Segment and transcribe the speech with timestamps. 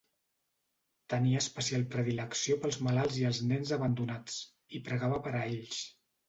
[1.13, 4.41] Tenia especial predilecció pels malalts i els nens abandonats,
[4.79, 5.85] i pregava per a ells.